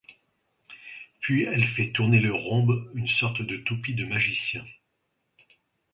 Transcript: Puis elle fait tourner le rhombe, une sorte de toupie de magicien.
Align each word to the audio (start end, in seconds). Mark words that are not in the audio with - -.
Puis 1.19 1.43
elle 1.43 1.63
fait 1.63 1.91
tourner 1.91 2.19
le 2.19 2.33
rhombe, 2.33 2.89
une 2.95 3.07
sorte 3.07 3.43
de 3.43 3.57
toupie 3.57 3.93
de 3.93 4.03
magicien. 4.03 4.65